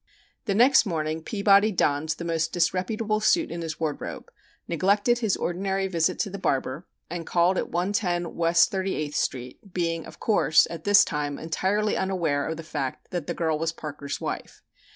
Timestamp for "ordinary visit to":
5.37-6.31